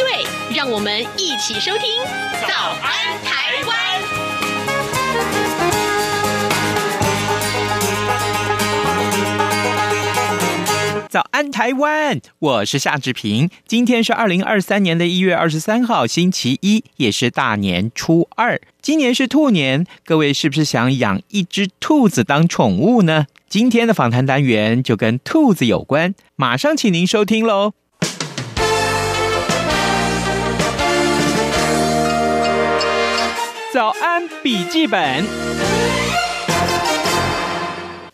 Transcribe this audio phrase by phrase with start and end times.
[0.00, 0.24] 对，
[0.56, 2.00] 让我们一起收听
[2.48, 3.76] 《早安台湾》。
[11.10, 13.50] 早安台湾，我是夏志平。
[13.66, 18.58] 今天是二零二三年的一月二十三号，星期一，也是大年初二。
[18.80, 23.26] 今年是兔年，各位是不是想养一只兔子当宠物呢？
[23.50, 27.74] 今天的访谈单元就跟兔子有关，马上请您收听喽。
[33.80, 35.24] 早安笔记本，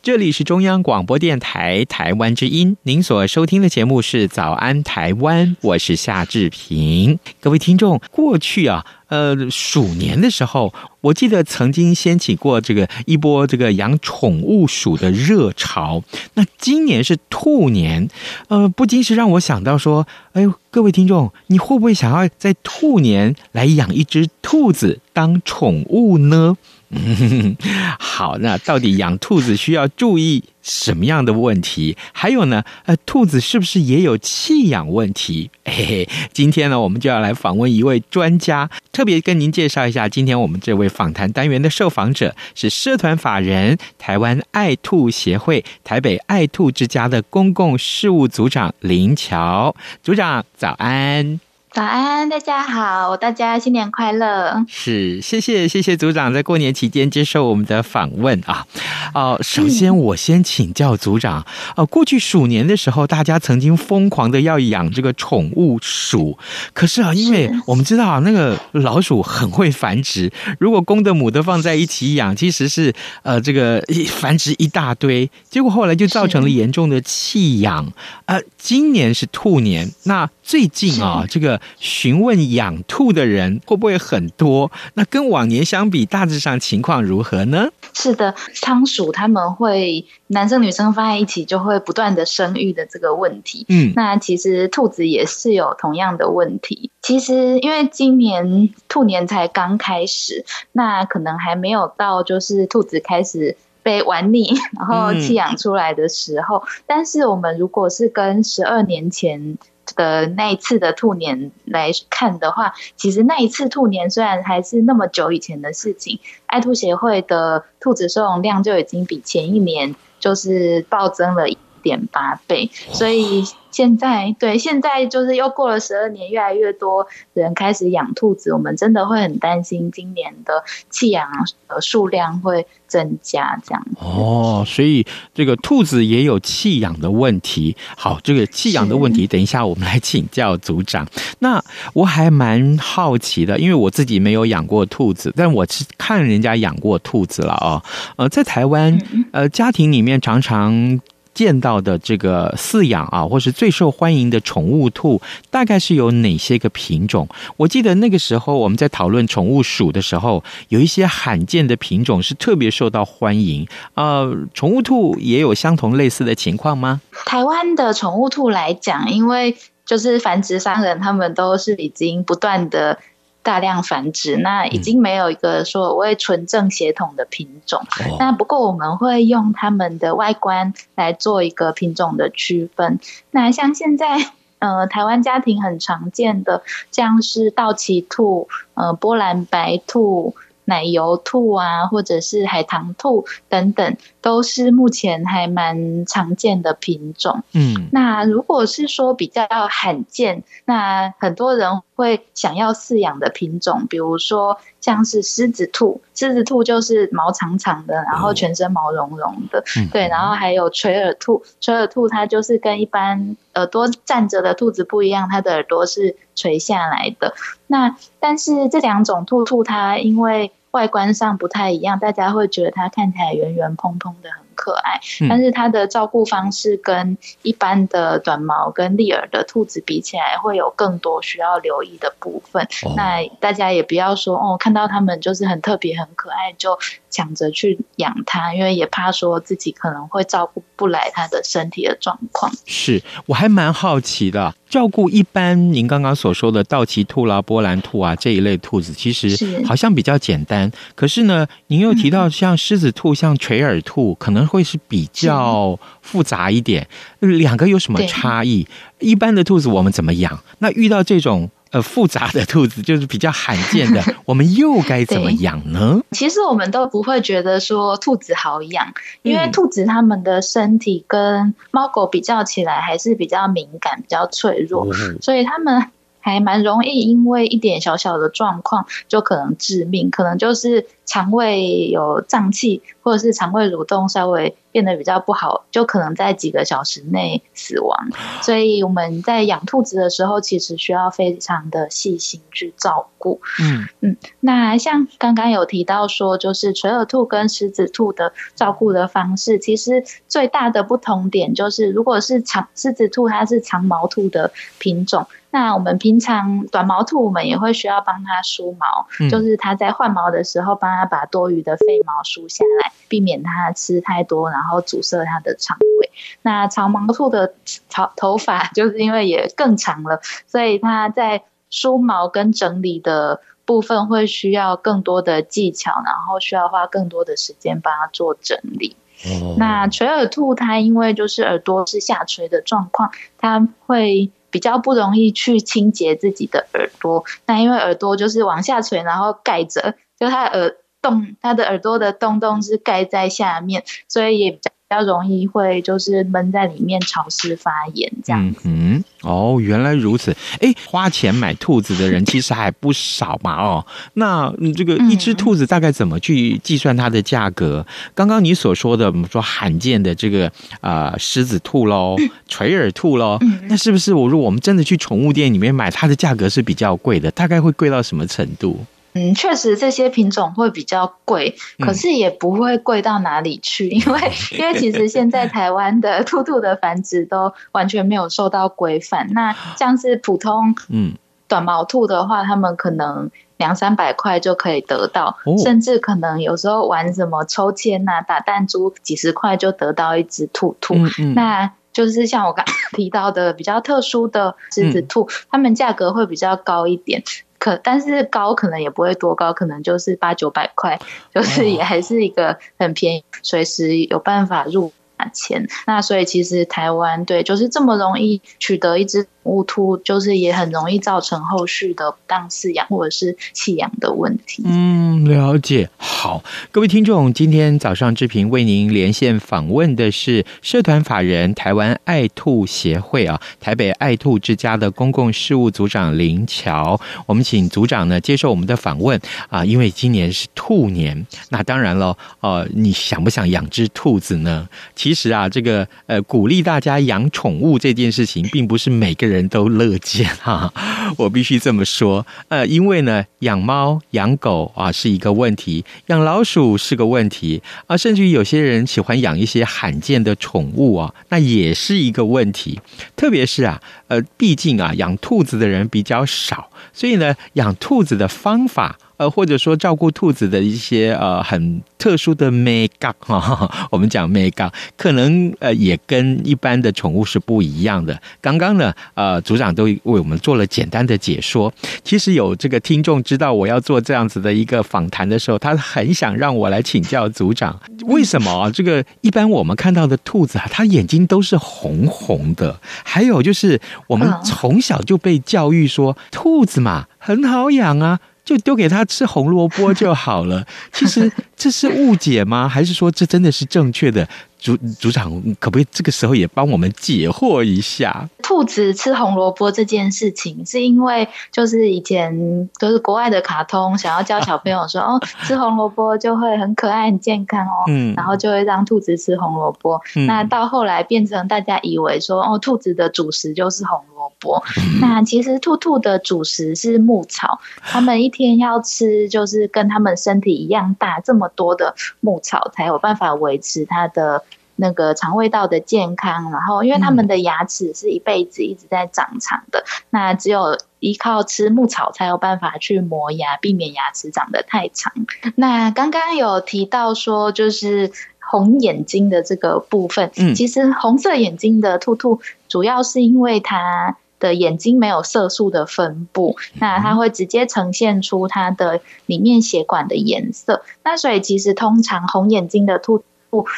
[0.01, 7.19] 这里是中央广播电台台湾之音，您所收听的节目是《早安台湾》，我是夏志平。
[7.41, 8.87] 各位听众，过去啊。
[9.09, 16.03] 呃，鼠年的时候，我记得曾经掀起过这个一波这个养宠物鼠的热潮。
[16.35, 18.09] 那今年是兔年，
[18.49, 26.57] 呃，不禁是让我想到说，哎呦，各位听众，你会不会想要在兔年来养一只兔子当宠物呢？
[26.91, 27.57] 嗯，
[27.99, 31.97] 好，那到底养兔子需要注意什么样的问题？
[32.13, 35.51] 还有呢，呃，兔子是不是也有弃养问题？
[35.67, 51.41] 嘿嘿，今天呢，我们就要来访问一位专家，特别跟您介绍一下，今天我们这位访谈单元的受访者是社团法人台湾爱兔协会台北爱兔之家的公共事务组长林乔组长，早安。
[51.77, 54.65] 早安，大家好，大家新年快乐！
[54.67, 58.67] 是，谢谢谢谢组长在过年期间接受我们的访问啊。
[59.13, 61.45] 哦，首先我先请教组长，
[61.77, 66.39] 哦，过去鼠年的时候，大家曾经疯狂的要养这个宠物鼠，
[66.73, 77.93] 可是啊，因为我们知道啊，那个老鼠很会繁殖，如果公的母的放在一起养，其实是呃这个繁殖一大堆，结果后来就造成了严重的弃养。
[78.25, 81.61] 呃，今年是兔年，那最近啊，这个。
[81.79, 84.71] 询问养兔的人会不会很多？
[84.95, 87.69] 那跟往年相比，大致上情况如何呢？
[87.93, 93.65] 是的，仓鼠他们会男生女生放在一起，就会不断的生育的这个问题。
[93.69, 96.91] 嗯，那其实兔子也是有同样的问题。
[97.03, 106.59] 其实因为今年兔年才刚开始，那可能还没有到就是兔子开始被玩腻，然后弃养出来的时候。
[106.59, 109.57] 嗯，但是我们如果是跟十二年前。
[109.95, 121.49] 的那一次的兔年来看的话，其实那一次兔年虽然还是那么久以前的事情，爱兔协会的兔子收容量就已经比前一年就是暴增了
[121.87, 123.45] 点八倍，所以。
[123.69, 131.29] 现在对，现在就是又过了十二年，越来越多人开始养兔子，我们真的会很担心今年的弃养
[131.69, 133.87] 的数量会增加这样。
[134.01, 135.05] 哦，所以
[135.35, 137.77] 这个兔子也有弃养的问题。
[137.99, 141.07] 好，这个弃养的问题，等一下我们来请教组长。
[141.41, 147.83] 那我还蛮好奇的，因为我自己没有养过兔子，但我是看人家养过兔子了哦。
[148.17, 148.99] 呃，在台湾，
[149.33, 150.99] 呃，家庭里面常常。
[151.37, 155.21] 见到的这个饲养啊，或是最受欢迎的宠物兔，
[155.51, 157.29] 大概是有哪些个品种？
[157.59, 163.69] 我记得那个时候我们在讨论宠物鼠的时候，有一些罕见的品种是特别受到欢迎。
[163.93, 167.03] 呃，宠物兔也有相同类似的情况吗？
[167.27, 169.55] 台湾的宠物兔来讲，因为
[169.85, 172.99] 就是繁殖商人他们都是已经不断的。
[173.47, 177.81] 大量繁殖，那已经没有一个所谓纯正血统的品种。
[178.05, 182.99] 嗯、那不过我们会用它们的外观来做一个品种的区分。
[183.31, 184.19] 那像现在，
[184.59, 190.35] 呃，台湾家庭很常见的，像是道奇兔、呃，波兰白兔。
[190.67, 197.43] 奶油兔啊，或者是海棠兔等等，都是目前还蛮常见的品种。
[197.55, 209.65] 嗯，那如果是说比较罕见，那很多人会想要饲养的品种，比如说像是狮子兔，狮子兔就是毛长长的，然后全身毛茸茸的。
[209.77, 217.35] 嗯，对，然后还有垂耳兔，垂耳兔它就是跟一般耳朵站着的兔子不一样，它的耳朵是垂下来的。
[217.67, 224.99] 那但是这两种兔兔它因为外观上不太一样，大家会觉得它看起来圆圆蓬蓬的很可爱，
[225.29, 232.65] 但是它的照顾方式跟一般的短毛跟立耳的兔子比起来，会有更多需要留意的部分。
[232.85, 236.77] 哦、那大家也不要说哦，看到它们就是很特别、很可爱，就
[237.11, 242.51] 抢着去养它，因为也怕说自己可能会照顾不来它的身体的状况。
[242.65, 250.71] 是，我还蛮好奇的，照顾一般您刚刚所说的道奇兔啦、波兰兔啊这一类兔子，其实好像比较简单。
[250.95, 256.87] 可是呢，您又提到像狮子兔、像垂耳兔，可能会是比较复杂一点。
[257.21, 258.67] 两个有什么差异？
[258.99, 260.39] 一般的兔子我们怎么养？
[260.59, 266.01] 那遇到这种呃复杂的兔子，就是比较罕见的， 我们又该怎么养呢？
[266.13, 274.87] 其实我们都不会觉得说兔子好养，因为兔子它们的身体跟猫狗比较起来还是比较敏感、比较脆弱，
[275.21, 275.91] 所以它们。
[276.19, 288.09] 还蛮容易，因为一点小小的状况就可能致命，可能就是肠胃有胀气，或者是肠胃蠕动稍微变得比较不好，就可能在几个小时内死亡。
[288.43, 293.41] 所以我们在养兔子的时候，其实需要非常的细心去照顾。
[293.63, 305.27] 嗯嗯，那像刚刚有提到说，就是垂耳兔跟狮子兔的照顾的方式，其实最大的不同点就是，如果是长狮子兔，它是长毛兔的品种。
[305.51, 316.11] 那我们平常短毛兔，我们也会需要帮它梳毛，嗯、就是它在换毛的时候，帮它把多余的废毛梳下来，避免它吃太多，然后阻塞它的肠胃。
[316.43, 317.55] 那长毛兔的
[317.91, 328.97] 头头发就是因为也更长了，所以它在梳毛跟整理的部分会需要更多的技巧，然后需要花更多的时间帮它做整理。
[329.27, 334.31] 哦、那垂耳兔它因为就是耳朵是下垂的状况，它会。
[334.49, 344.71] 比较不容易去清洁自己的耳朵，那因为耳朵就是往下垂，然后盖着，就它耳洞，它的耳朵的洞洞是盖在下面，所以也比较。
[344.89, 348.61] 比较容易会就是闷在里面潮湿发炎这样子。
[348.67, 350.31] 嗯，哦，原来如此。
[350.61, 353.61] 哎，花钱买兔子的人其实还不少嘛。
[353.61, 353.85] 哦，
[354.15, 357.85] 那这个一只兔子大概怎么去计算它的价格？
[357.89, 360.47] 嗯、刚刚你所说的，我们说罕见的这个
[360.81, 362.15] 啊、呃、狮子兔喽，
[362.47, 367.29] 垂耳兔喽，嗯、那是不是我如果我们真的去宠物店里面买，它的价格是比较贵的？
[367.33, 368.87] 大概会贵到什么程度？
[369.17, 374.21] 嗯，确实这些品种会比较贵，可是也不会贵到哪里去，因为
[374.59, 379.29] 因为其实现在台湾的兔兔的繁殖都完全没有受到规范。
[379.33, 381.15] 那像是普通嗯
[381.49, 390.95] 短毛兔的话，他们可能两三百块就可以得到，甚至可能有时候玩什么抽签呐、啊、打弹珠，几十块就得到一只兔兔。
[391.35, 397.23] 那就是像我刚 提到的比较特殊的狮子兔，它们价格会比较高一点。
[397.67, 401.01] 可，但是高可能也不会多高，可能就是八九百块，
[401.35, 404.93] 就是也还是一个很便宜，随时有办法入
[405.33, 405.69] 钱。
[405.87, 409.27] 那所以其实台湾对，就是这么容易取得一只。
[409.47, 414.65] 乌兔就是也很容易造成后续的不当饲养或者是弃养的问题。
[414.67, 415.89] 嗯，了解。
[415.99, 416.43] 好，
[416.73, 427.01] 各位听众，今天早上志平为您连线访问的是社团法人台湾爱兔协会啊，台北爱兔之家的公共事务组长林乔。
[427.27, 434.69] 我们请组长呢接受我们的访问啊，因为今年是兔年，那当然了，呃，你想不想养只兔子呢？
[434.97, 439.37] 其实啊，这个呃，鼓励大家养宠物这件事情，并不是每个人。
[439.37, 440.73] 人都乐见哈，
[441.19, 452.81] 我必须这么说，呃，因为呢，养猫养狗啊是一个问题，养老鼠是个问题啊，甚至于有些人喜欢养一些罕见的宠物啊，那也是一个问题。
[453.15, 458.99] 特别是啊，呃，毕竟啊，养兔子的人比较少，所以呢，养兔子的方法。
[459.17, 468.21] 呃，或者说照顾兔子的一些呃很特殊的眉角 哈，我们讲眉角，可能呃也跟一般的宠物是不一样的。
[468.41, 471.73] 刚刚呢，呃，组长都为我们做了简单的解说。
[472.05, 478.71] 其实有这个听众知道我要做这样子的一个访谈的时候，他很想让我来请教组长，为什么啊？
[478.71, 488.21] 这个一般我们看到的兔子啊，它眼睛都是红红的，还有就是我们从小就被教育说，兔子嘛很好养啊。
[488.47, 490.65] 就丢给他吃红萝卜就好了。
[490.93, 492.67] 其实这是误解吗？
[492.67, 494.27] 还是说这真的是正确的？
[494.59, 498.29] 组组长可不可以这个时候也帮我们解惑一下？
[498.43, 510.01] 兔子吃红萝卜这件事情，是因为就是以前都是国外的卡通，想要教小朋友说 哦，吃红萝卜就会很可爱、很健康哦，嗯，然后就会让兔子吃红萝卜。
[510.15, 514.63] 嗯、那到后来变成大家以为说哦，兔子的主食就是红萝卜。
[514.79, 524.45] 嗯、那其实兔兔的主食是牧草，他们一天要吃就是跟他们身体一样大这么多的牧草，才有办法维持它的。
[524.77, 535.13] 那个肠胃道的健康，然后因为他们的牙齿是一辈子一直在长长的，嗯、那只有依靠吃牧草才有办法去磨牙，避免牙齿长得太长。
[535.55, 550.83] 那刚刚有提到说，就是红眼睛的这个部分，嗯，其实红色眼睛的兔兔，主要是因为它的眼睛没有色素的分布，那它会直接呈现出它的里面血管的颜色。
[551.03, 553.25] 那所以其实通常红眼睛的兔。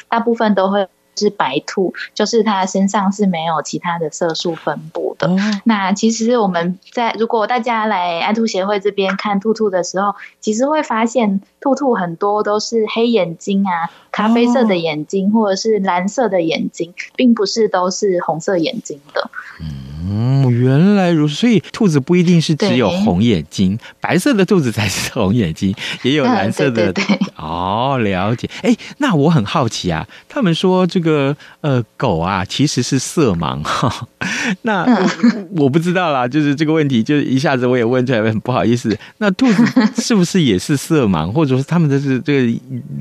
[0.09, 5.29] 大部分都会是白兔，就是它身上是没有其他的色素分布的。
[5.29, 19.31] 哦、那其实我们在如果大家来爱兔协会这边看兔兔的时候，其实会发现兔兔很多都是黑眼睛啊、咖啡色的眼睛，或者是蓝色的眼睛，并不是都是红色眼睛的。
[20.11, 26.91] 嗯，原来如此，所以兔子不一定是只有红眼睛，白色的兔子才是 红眼睛，也有蓝色的。
[26.91, 28.49] 嗯、对对对 哦，了解。
[28.63, 34.09] 哎，那我很好奇啊，他们说这个呃狗啊其实是色盲哈，
[34.63, 38.97] 那、嗯、我不知道啦，就是这个问题，就是一下子我也问出来，很不好意思。
[39.19, 39.65] 那兔子
[39.97, 42.59] 是不是也是色盲，或者说他们的是这个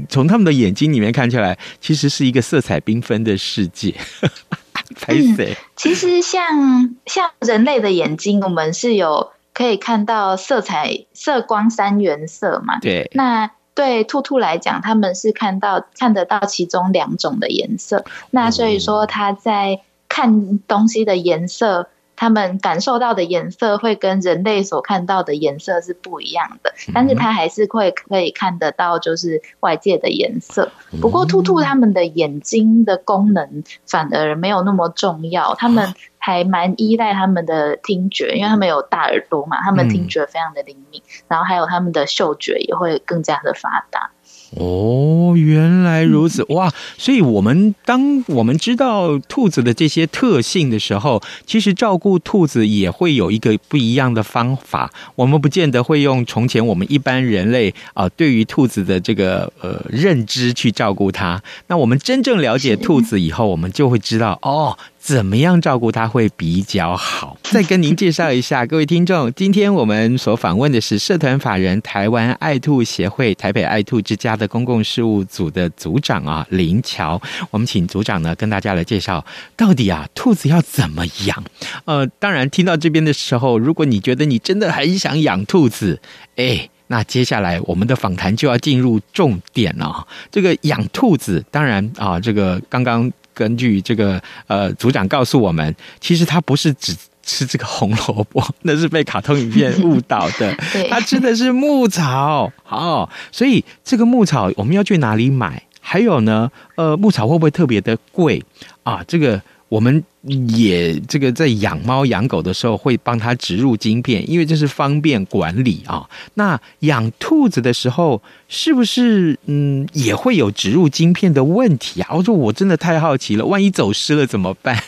[0.09, 3.93] 从他们的眼睛里面看起来，其实是一个色彩缤纷的世界？
[5.07, 5.35] 嗯，
[5.75, 12.79] 其实像像人类的眼睛，我们是有可以看到色彩色光三原色嘛？
[12.79, 13.11] 对。
[13.13, 18.05] 那对兔兔来讲，他们是看到看得到其中两种的颜色。
[18.31, 21.89] 那所以说，他在看东西的颜色。
[22.17, 30.69] 他们感受到的颜色会跟人类所看到的颜色是不一样的，但是它还是会可以看得到，就是外界的颜色。
[30.99, 44.09] 不过，兔兔他们的眼睛的功能反而没有那么重要，他们还蛮依赖他们的听觉，因为他们有大耳朵嘛，他们听觉非常的灵敏，然后还有他们的嗅觉也会更加的发达。
[44.55, 46.73] 哦，原来如此哇！
[46.97, 54.91] 所以，我们当我们知道兔子的这些特性的时候，其实照顾兔子也会有一个不一样的方法。
[55.15, 61.41] 我们不见得会用从前我们一般人类啊、呃、对于兔子的这个呃认知去照顾它。
[61.67, 64.77] 那我们真正了解兔子以后，我们就会知道哦。
[64.99, 67.37] 怎么样照顾它会比较好？
[67.51, 77.21] 再跟您介绍一下，各位听众，今天我们所访问的是社团法人台湾爱兔协会台北爱兔之家的公共事务组的组长啊林乔。
[77.51, 79.23] 我们请组长呢跟大家来介绍，
[79.55, 81.43] 到底啊兔子要怎么养？
[81.85, 86.01] 呃，当然听到这边的时候，如果你觉得你真的很想养兔子，
[86.35, 90.05] 哎，那接下来我们的访谈就要进入重点了。
[90.29, 93.09] 这个养兔子，当然啊，这个刚刚。
[93.37, 100.55] 根据这个呃组长告诉我们，其实他不是只吃这个红萝卜， 那是被卡通影片误导的。
[100.89, 102.51] 他吃的是牧草。
[102.63, 105.61] 好，所以这个牧草我们要去哪里买？
[105.79, 108.43] 还有呢，呃，牧草会不会特别的贵
[108.81, 109.03] 啊？
[109.07, 109.39] 这个。
[109.69, 116.09] 我们也这个在养猫养狗的时候会帮它植入晶片，因为这是方便管理啊。
[116.35, 122.15] 那养兔子的时候是不是嗯也会有植入晶片的问题啊？
[122.15, 124.81] 我说我真的太好奇了，万一走失了怎么办？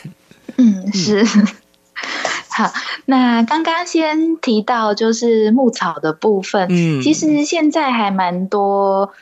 [0.58, 1.26] 嗯，是。
[2.50, 2.72] 好，
[3.06, 9.14] 那刚刚先提到就是牧草的部分，嗯，其实现在还蛮多。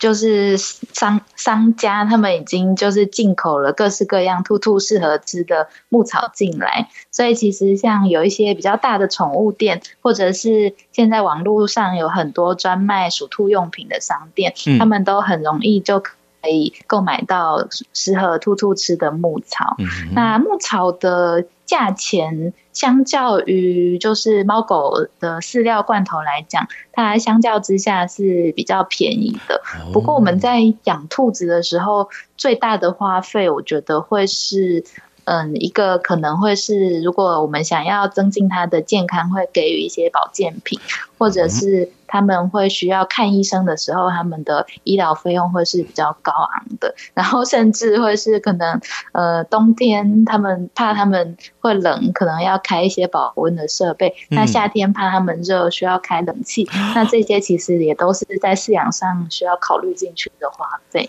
[0.00, 19.76] 就是商商家他们已经就是进口了各式各样兔兔适合吃的牧草进来，所以其实像有一些比较大的宠物店，或者是现在网络上有很多专卖鼠兔用品的商店，嗯、他们都很容易就可以购买到适合兔兔吃的牧草。
[19.78, 29.62] 嗯、那牧草的价钱相较于就是猫狗的饲料罐头来讲，它相较之下是比较便宜的。
[29.92, 34.84] 不过我们在养兔子的时候，最大的花费，我觉得会是。
[35.24, 40.80] 嗯，一个可能会是，如果我们想要增进他的健康，会给予一些保健品，
[41.18, 46.94] 或者是他们会需要看医生的时候，他们的医疗费用会是比较高昂的。
[47.14, 48.80] 然后甚至会是可能，
[49.12, 54.14] 呃，冬天他们怕他们会冷，可能要开一些保温的设备。
[54.30, 56.68] 那夏天怕他们热，需要开冷气。
[56.94, 61.08] 那这些其实也都是在饲养上需要考虑进去的花费。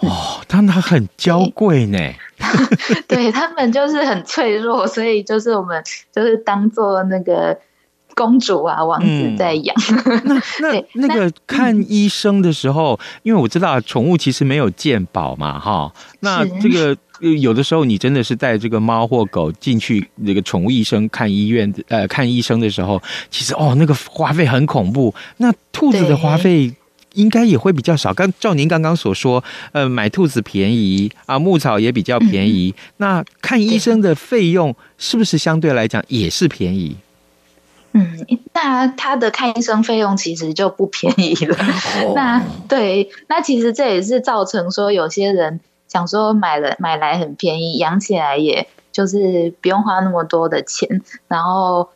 [0.00, 1.98] 哦，但它很娇贵呢。
[3.08, 5.82] 对，他们就是很脆弱，所以就是我们
[6.14, 7.58] 就是当做那个
[8.14, 9.74] 公主啊、王子在养。
[10.06, 15.92] 嗯、那 那那个看医生的时候，因为我知道宠物其实没有鉴宝嘛，哈。
[16.20, 16.96] 那这个
[17.40, 25.12] 有的时候你真的是带这个猫或狗进去那个宠物医生看医院呃看医生的时候，其实哦那个花费很恐怖。
[25.38, 26.72] 那兔子的花费。
[27.14, 28.12] 应该也会比较少。
[28.12, 32.74] 刚照您刚刚所说，呃，买兔子便宜啊，牧草也比较便宜。
[32.76, 36.96] 嗯、那看医生的费用是不是相对来讲也是便宜？
[37.92, 41.56] 嗯，那他的看医生费用其实就不便宜了。
[42.04, 51.88] 哦、 那对，那其实这也是造成说有些人想说买了买来很便宜，养起来也就是不用花那么多的钱，然后。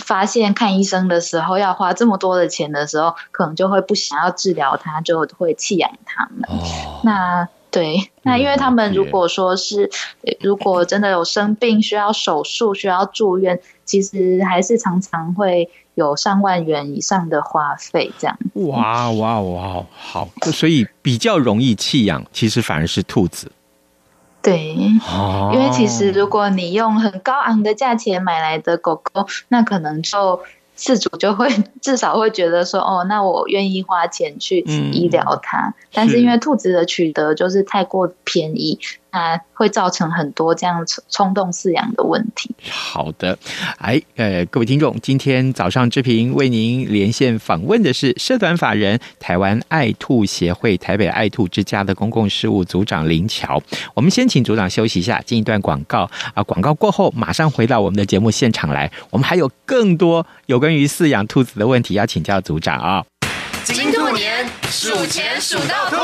[0.00, 6.48] 发现看医生的时候要花这么多的钱的时候，可能就会不想要治疗它，就会弃养它们。
[6.48, 9.90] 哦、那对，那因为他们如果说是，
[10.22, 18.12] 嗯、如果真的有生病需要手术、需要住院，其实还是常常会有上万元以上的花费。
[18.18, 18.38] 这样。
[18.54, 19.86] 哇哇哇！
[19.90, 23.50] 好，所以比较容易弃养，其实反而是兔子。
[24.42, 30.40] 对，因为其实如果你用很高昂的价钱买来的狗狗，那可能就
[30.76, 31.48] 饲主就会
[31.80, 34.58] 至少会觉得说，哦，那我愿意花钱去
[34.92, 35.68] 医疗它。
[35.68, 38.80] 嗯、但是因为兔子的取得就是太过便宜。
[39.12, 42.50] 啊，会造成很多这样冲动饲养的问题。
[42.68, 43.38] 好的，
[43.76, 53.62] 哎，呃，各位听众，今天早上志平为您连线访问的是社团法人台湾爱兔协会台北爱兔之家的公共事务组长林乔。
[53.94, 58.90] 我们先请组长休息一下，进一段广告啊，广告过后马上回到我们的节目现场来。
[59.10, 63.04] 我们还有更多有关于饲养兔子的问题要请教组长啊。
[63.64, 65.96] 金兔年数钱数到吐，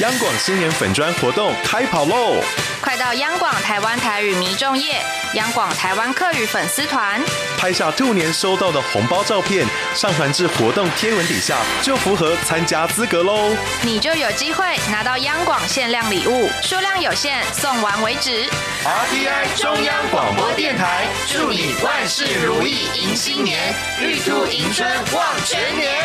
[0.00, 2.42] 央广新年粉砖活动开跑喽！
[2.80, 4.96] 快到央广台湾台语迷众页、
[5.34, 7.22] 央广台湾客语粉丝团，
[7.56, 9.64] 拍下兔年收到的红包照片，
[9.94, 13.54] 上传至活动贴文底下，就符合参加资格喽！
[13.82, 18.50] 你就有机会拿到央广限量礼物，数量有限，送完为止。
[18.84, 26.02] RTI 中央广播电台，祝你万事如意，迎新年，玉兔迎春旺全年。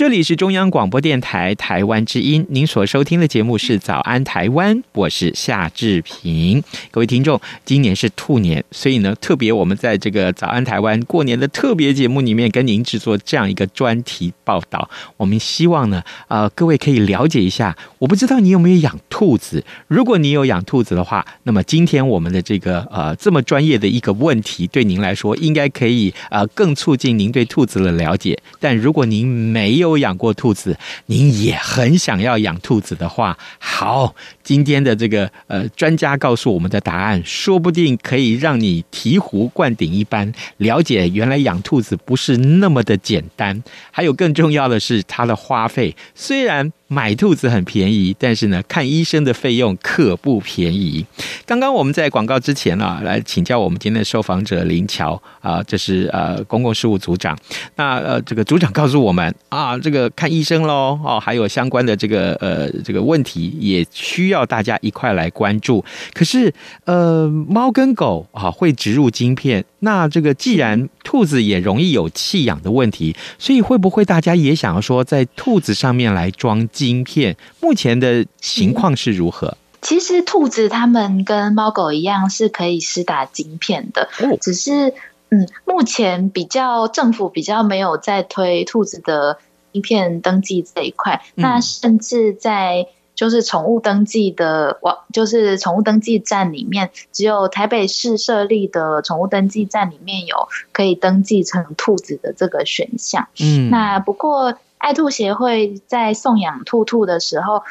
[0.00, 6.64] 这里是中央广播电台台湾之音，您所收听的节目是《早安台湾》，我是夏志平。
[6.90, 14.88] 各位听众，今年是兔年，所以呢，特别我们在这个《早安台湾》过年的特别节目里面，跟您制作这样一个专题报道。
[15.18, 17.76] 我们希望呢，呃，各位可以了解一下。
[17.98, 19.62] 我不知道你有没有养兔子？
[19.86, 28.38] 如果你有养兔子的话，那么今天我们的这个呃这么专业的一个问题，对您来说应该可以呃更促进您对兔子的了解。
[28.58, 34.14] 但如果您没有，都养过兔子，您也很想要养兔子的话，好，
[34.50, 43.62] 今天的这个呃专家告诉我们的答案，说不定可以让你醍醐灌顶一般，了解原来养兔子不是那么的简单。
[43.92, 46.72] 还有更重要的是，它的花费虽然。
[46.92, 51.06] 买兔子很便宜，但是呢，看医生的费用可不便宜。
[51.46, 57.38] 刚刚我们在广告之前啊，来请教我们今天的受访者林乔啊，这是呃公共事务组长。
[57.76, 65.84] 那呃，这个组长告诉我们啊，这个看医生喽，哦，还有相关的这个呃这个问题，也需要大家一块来关注。
[66.12, 66.52] 可是
[66.84, 76.60] 呃，猫跟狗啊会植入晶片，那这个既然兔子也容易有弃养的问题，所以会不会大家也想要说在兔子上面来装？
[76.72, 79.56] 晶片目前的情况是如何？
[79.82, 84.94] 其实兔子它们跟猫狗一样是可以施打晶片的，哦、只是
[85.30, 89.38] 嗯，目前比较政府比较没有在推兔子的
[89.72, 91.22] 晶片登记这一块。
[91.36, 92.86] 嗯、那甚至在
[93.20, 103.28] 就是宠物登记的网，就是宠物登记站里面，只有台北市设立的宠物登记站里面有可以登记成兔子的这个选项。
[103.38, 104.56] 嗯，那不过。
[104.78, 107.64] 爱兔协会在送养兔兔的时候，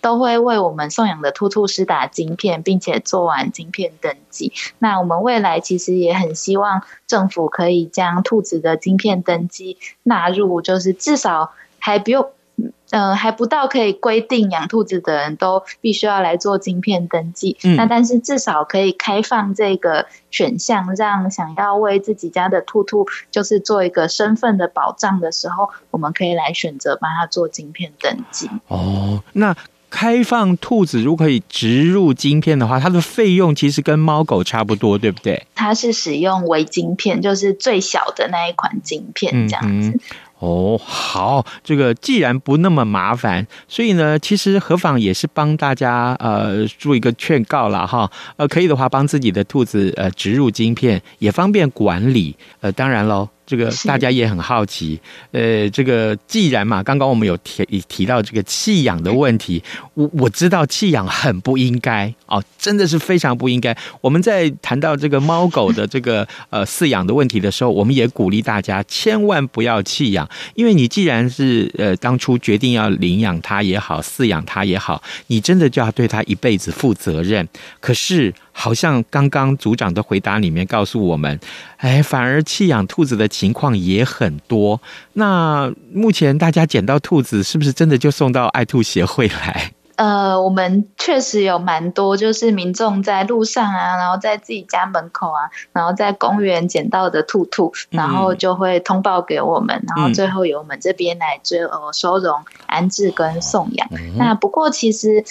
[0.00, 4.50] 都会为我们送养的兔兔施打晶片，并且做完晶片登记。
[4.78, 12.30] 那我们未来其实也很希望政府可以将兔子的晶片登记纳入，就是至少还不用。
[12.56, 17.56] 嗯、呃，还不到可以规定养兔子的人都必须要来做晶片登记。
[17.64, 28.48] 嗯，那但是至少可以开放这个选项，让想要为自己家的兔兔就是做一个身份的保障的时候，我们可以来选择帮他做晶片登记。
[28.68, 29.56] 哦，那
[29.90, 35.46] 开放兔子如果可以植入晶片的话，它的费用其实跟猫狗差不多，对不对？
[35.54, 39.90] 它是使用微晶片，就是最小的那一款晶片，这样子。
[39.90, 40.00] 嗯
[40.44, 48.10] 哦，好，这个既然不那么麻烦，所以呢，其实何妨也是帮大家呃做一个劝告了哈。
[48.36, 52.36] 呃，可以的话，帮自己的兔子呃植入晶片，也方便管理。
[52.60, 53.26] 呃，当然喽。
[53.46, 54.98] 这个大家也很好奇，
[55.32, 59.62] 呃，这个既然嘛，刚刚我们有提提到这个弃养的问题，
[59.94, 63.76] 我我知道弃养很不应该哦，真的是非常不应该。
[64.00, 77.46] 我们在谈到这个猫狗的这个 呃饲养的问题的时候，我们也鼓励大家千万不要弃养，因为你既然是呃当初决定要领养它也好，饲养它也好，你真的就要对它一辈子负责任。
[77.80, 78.32] 可是。
[78.56, 81.38] 好像刚刚组长的回答里面告诉我们，
[81.78, 84.80] 哎，反而弃养兔子的情况也很多。
[85.14, 89.72] 那目前大家捡到兔子，是不是真的就送到爱兔协会来？
[89.96, 103.88] 呃，我们确实有蛮多，就是民众在路上啊，然后在自己家门口啊，然后在公园捡到的兔兔，然后就会通报给我们，嗯、然后最后由我们这边来最后收容、安置跟送养。
[103.90, 105.24] 嗯、那不过其实。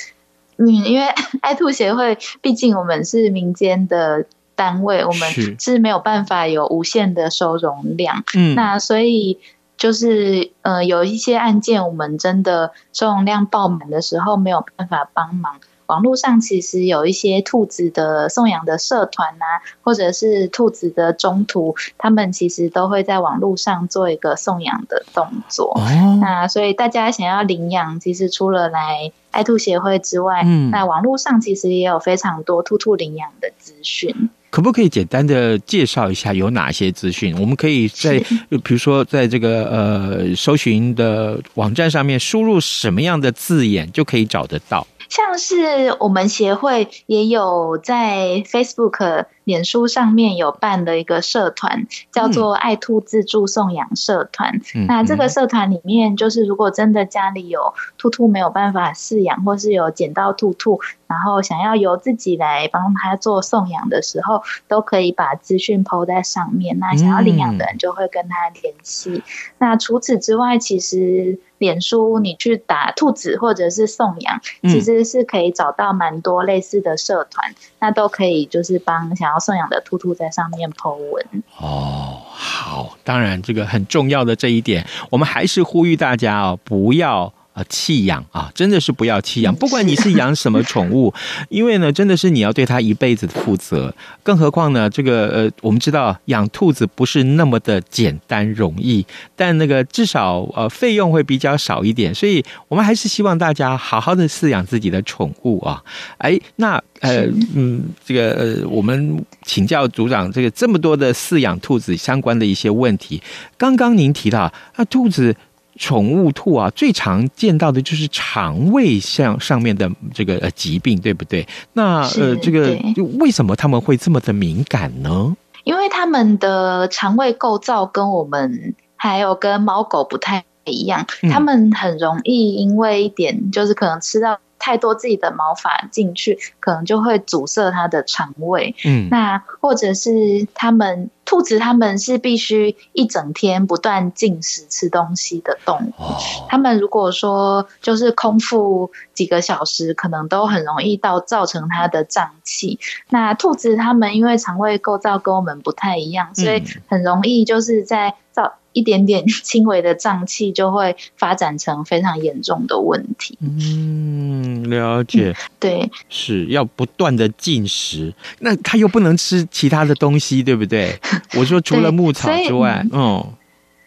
[0.58, 1.06] 嗯，因为
[1.42, 8.24] 爱兔协会毕竟我们是民间的单位，我们是没有办法有无限的收容量。
[8.36, 9.40] 嗯，那所以
[9.78, 15.60] 就是呃，有一些案件，我们真的收容量爆满的时候，没有办法帮忙。
[15.88, 25.74] 网络上其实有一些兔子的送养的社团啊，或者是兔子的中途，他们其实都会在网络上做一个送养的动作。
[25.76, 25.84] 哦，
[26.22, 34.30] 那所以大家想要领养，其实除了来爱兔协会之外，嗯，那网络上其实也有非常多兔兔领养的资讯。
[34.50, 37.36] 可不可以简单的介绍一下有哪些资讯？
[37.40, 38.20] 我们可以在
[38.64, 44.86] 比如说在这个呃搜寻的网站上面输入什么样的字眼，就可以找得到？
[45.10, 54.62] 像是我们协会也有在 Facebook、脸书上面有办的一个社团，叫做“爱兔自助送养社团”。
[54.76, 54.86] 嗯。
[54.88, 66.80] 那这个社团里面，就是如果真的家里有兔兔没有办法饲养，或是有捡到兔兔，然后想要由自己来帮他做送养的时候，都可以把资讯 PO 在上面。
[66.80, 69.24] 那想要领养的人就会跟他联系。
[69.58, 71.40] 那除此之外，其实。
[71.60, 81.26] 脸书，你去打兔子或者是送养，其实是可以找到蛮多类似的社团，嗯，那都可以就是帮想然后送养的兔兔在上面 po 文。
[81.58, 87.34] 哦，好，当然这个很重要的这一点，我们还是呼吁大家哦，不要。
[87.54, 89.54] 啊，弃养啊，真的是不要弃养。
[89.56, 91.14] 不管你是养什么宠物，
[91.50, 93.94] 因为呢，真的是你要对它一辈子负责。
[94.24, 102.14] 更何况呢，这个呃，我们知道养兔子不是那么的简单容易，但那个至少呃费用会比较少一点。
[102.14, 105.84] 所以我们还是希望大家好好的饲养自己的宠物啊。
[106.18, 113.22] 哎，那呃嗯，这个呃，我们请教组长，这个这么多的饲养兔子相关的一些问题，
[113.58, 115.36] 刚刚您提到啊，兔子。
[115.78, 121.48] 宠物兔啊，最常见到的就是肠胃上上面的这个呃疾病，对不对？
[121.74, 122.78] 那呃，这个
[123.20, 125.36] 为什么他们会这么的敏感呢？
[125.64, 134.40] 因为他们的肠胃构造跟我们还有跟猫狗不太一样，他们很容易因为一点就是可能吃到。
[134.64, 138.74] 太多自己的毛发进去，可能就会阻塞它的肠胃。
[138.86, 146.02] 嗯，那或者是他们兔子，他们是必须一整天不断进食吃东西的动物。
[146.02, 146.16] 哦，
[146.48, 152.80] 他们如果说就是空腹几个小时，可能都很容易到造成它的胀气。
[153.10, 158.54] 那兔子它们因为肠胃构造跟我们不太一样，所以很容易就是在造。
[158.74, 163.38] 一点点 轻微的胀气就会发展成非常严重的问题。
[163.42, 165.30] 嗯，了解。
[165.30, 171.00] 嗯、对，是要不断的进食，那他又不能吃其他的东西，对不对？
[171.38, 173.34] 我说除了牧草之外，嗯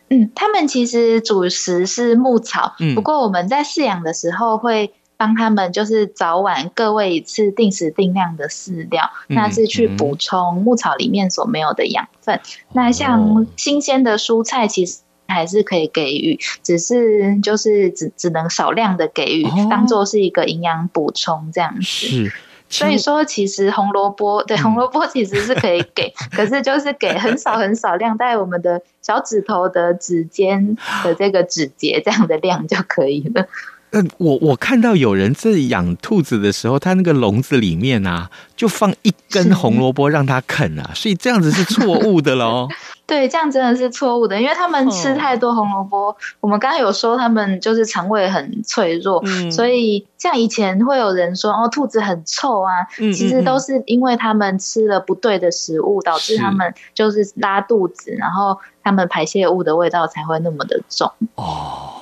[0.08, 4.92] 嗯，他们其实主食是牧草，嗯、不过我们在饲养的时候会。
[5.16, 12.36] 帮他们就是早晚各喂一次定时定量的饲料，嗯、那是去补充牧草里面所没有的养分。
[12.36, 12.40] 嗯、
[12.72, 21.82] 那像新鲜的蔬菜，其实还是可以给予，只是就是只只能少量的给予，哦、当做是一个营养补充这样子。
[21.82, 22.32] 是，
[22.68, 33.48] 所以说其实红萝卜，对，红萝卜其实是可以给，嗯、可是就是给很少很少量，在我们的小指头的指尖的这个指节这样的量就可以了。
[33.90, 42.68] 嗯，我我看到有人在养兔子的时候，他那个笼子里面啊，就放一根红萝卜让它啃啊，所以这样子是错误的喽。
[43.06, 46.16] 对，这样真的是错误的，因为他们吃太多红萝卜。
[46.40, 61.08] 我们刚刚有说他们就是肠胃很脆弱，嗯、所以像以前会有人说哦，兔子很臭啊，嗯嗯嗯，其实都是因为他们吃了不对的食物，导致他们就是拉肚子，然后他们排泄物的味道才会那么的重。
[61.36, 61.44] 哦，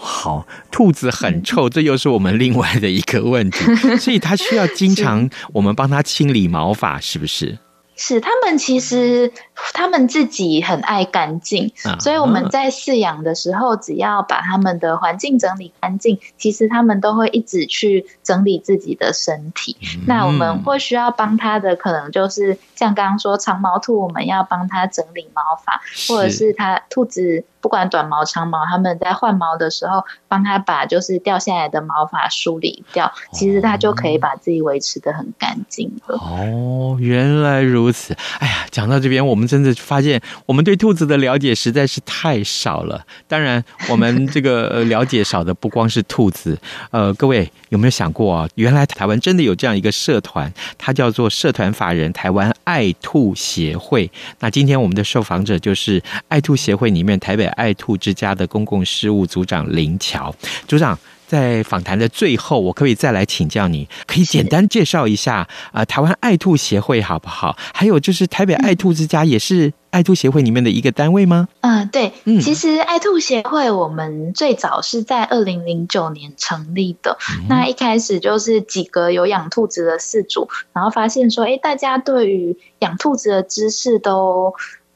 [0.00, 7.58] 好，兔子很臭，这又是我们另外的一个问题， 所以它需要经常我们帮它清理毛发，是不是？
[7.96, 9.32] 是，他们其实
[9.72, 19.76] 他们自己很爱干净，啊、所以我们在饲养的时候，只要把他们的环境整理干净，其实他们都会一直去整理自己的身体。
[19.96, 27.44] 嗯、那我们会需要帮他的，可能就是像刚刚说长毛兔，我们要帮他整理毛发，或者是他兔子。
[27.64, 36.18] 不管短毛长毛，他们在换毛的时候，帮他把就是掉下来的毛发梳理掉，其实他就可以把自己维持的很干净了。
[36.18, 38.14] 哦，原来如此。
[38.38, 43.00] 哎呀，讲到这边，我们真的发现我们对兔子的了解实在是太少了。
[43.28, 46.58] 当然，我们这个了解少的不光是兔子。
[46.90, 48.48] 呃，各位有没有想过啊？
[48.56, 54.10] 原来台湾真的有这样一个社团，它叫做社团法人台湾爱兔协会。
[54.40, 60.34] 那今天我们的受访者就是爱兔协会里面台北爱兔之家的公共事务组长林乔
[60.66, 67.56] 组长，在访谈的最后，我可以再来请教你，可以简单介绍一下啊、呃，台湾爱兔协会好不好？
[67.72, 71.48] 还有就是台北爱兔之家也是爱兔协会里面的一个单位吗？
[71.62, 84.54] 嗯、呃，对，嗯，其实爱兔协会我们最早是在二零零九年成立的，嗯、那一开始就是几个有养兔子的饲主，然后发现说，哎，大家对于养兔子的知识都。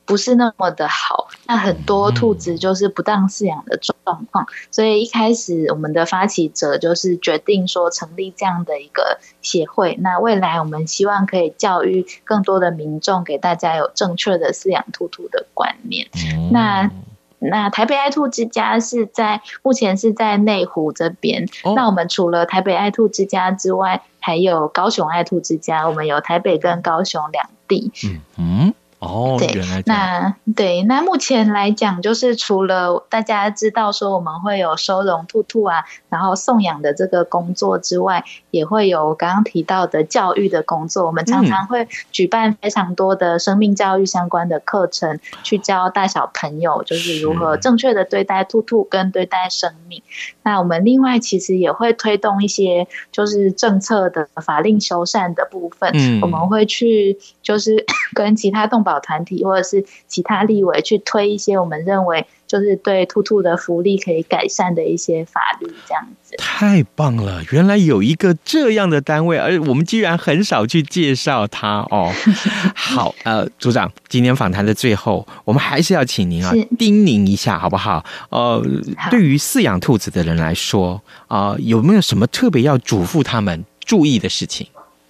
[0.09, 9.99] 不是那么的好，那很多兔子就是不当饲养的状况，所以一开始我们的发起者就是决定说成立这样的一个协会。
[10.01, 16.09] 那未来我们希望可以教育更多的民众，给大家有正确的饲养兔兔的观念。
[16.51, 16.91] 那
[17.39, 21.47] 那台北爱兔之家是在目前是在内湖这边。
[21.77, 27.93] 那我们除了台北爱兔之家之外，还有高雄爱兔之家，我们有台北跟高雄两地。
[28.05, 28.58] 嗯嗯。
[28.99, 41.07] 哦，对，原来那对，那目前来讲，就是除了大家知道说我们会有收容兔兔啊，然后送养的这个工作之外，也会有刚刚提到的教育的工作。
[41.07, 50.03] 我们常常会举办非常多的生命教育相关的课程，嗯、去教大小朋友，就是如何正确的对待兔兔跟对待生命。
[50.43, 66.35] 那我们另外其实也会推动一些就是政策的法令修缮的部分，嗯、我们会去就是 跟其他动保团体或者是其他立委去推一些我们认为就是对兔兔的福利可以改善的一些法律，这样子。
[66.39, 67.43] 太棒了！
[67.51, 72.11] 原来有一个这样的单位，而我们居然很少去介绍它哦。
[72.75, 78.03] 好，呃，组长，今天访谈的最后，我们还是要请您啊，是叮咛一下好不好？
[78.31, 78.63] 呃，
[79.11, 84.67] 对于饲养兔子的人来说啊，呃，有没有什么特别要嘱咐他们注意的事情？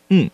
[0.08, 0.28] 嗯。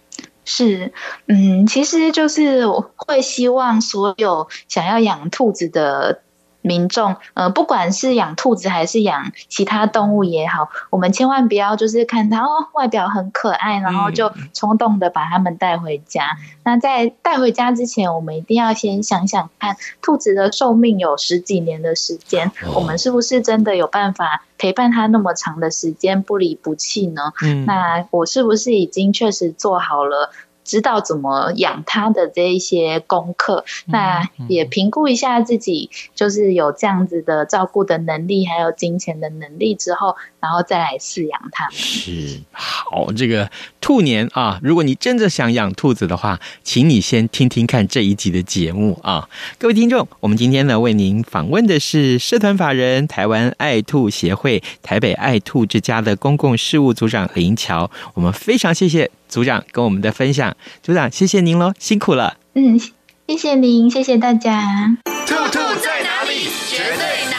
[0.45, 0.93] 是，
[1.27, 6.21] 嗯，其实就是我会希望所有想要养兔子的
[6.65, 16.25] 民众，呃，不管是养兔子还是养其他动物也好，我们千万不要就是看它哦，外表很可爱，然后就冲动的把它们带回家。
[16.25, 27.35] 嗯、那在带回家之前，我们一定要先想想看，兔子的寿命有十几年的时间，哦、我们是不是真的有办法陪伴它那么长的时间，不离不弃呢？
[27.43, 30.31] 嗯，那我是不是已经确实做好了？
[30.65, 41.73] 知道怎么养它的这一些功课，那也评估一下自己，就是有这样子的照顾的能力，还有金钱的能力之后，然后再来饲养它们。
[41.73, 49.27] 是，好，这个兔年啊，如果你真的想养兔子的话，请你先听听看这一集的节目啊，
[49.59, 59.11] 各位听众，我们今天呢为您访问的是社团法人台湾爱兔协会台北爱兔之家的公共事务组长林乔，我们非常谢谢。
[59.27, 62.37] 组长跟我们的分享，组长谢谢您喽，辛苦了。
[62.53, 62.79] 嗯，
[63.27, 64.97] 谢谢您，谢谢大家。
[65.27, 66.49] 兔兔在哪里？
[66.69, 67.34] 绝对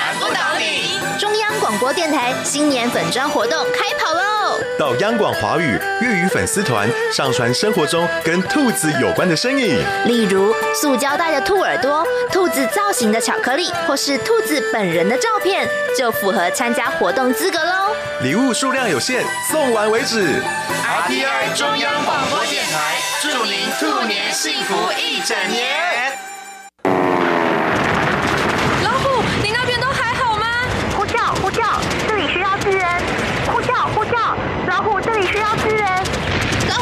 [1.76, 4.58] 广播电台新年粉砖活动开跑喽！
[4.80, 17.94] 到央广华语粤语粉丝团上传生活中跟兔子有关的身影，例如塑胶袋的兔耳朵、兔子造型的巧克力，或是兔子本人的照片，就符合参加活动资格喽。
[18.22, 20.42] 礼物数量有限，送完为止。
[20.42, 26.25] RTI 中央广播电台，祝您兔年幸福一整年。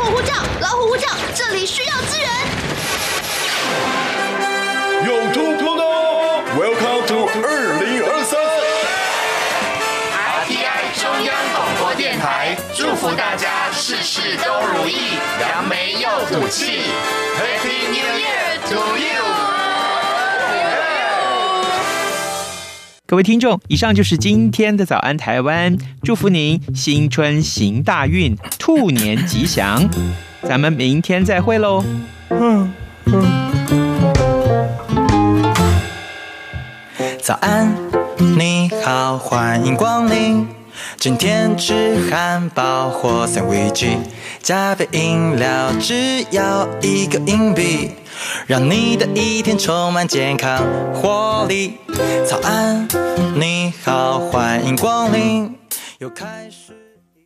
[0.05, 2.27] 呼叫老虎呼叫这里需要资源
[5.05, 5.77] 永通通
[6.57, 8.39] welcome to 二零二三。
[10.45, 16.81] Rti 中央广播电台祝福大家事事都如意扬眉又吐气。
[17.35, 19.62] Happy new year to you
[23.13, 29.87] 各位听众，以上就是今天的早安台湾，祝福您新春行大运，兔年吉祥。
[30.41, 31.85] 咱们明天再会喽。
[32.31, 32.73] 嗯
[33.05, 33.23] 嗯。
[37.21, 37.71] 早安，
[38.35, 40.47] 你好，欢迎光临。
[40.97, 43.97] 今天吃汉堡或三明治，
[44.41, 47.91] 加杯饮料，只要一个硬币，
[48.47, 51.77] 让你的一天充满健康活力。
[52.25, 52.87] 早安，
[53.35, 55.55] 你好，欢迎光临，
[55.99, 56.82] 又开始。